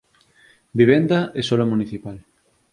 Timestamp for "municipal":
1.73-2.17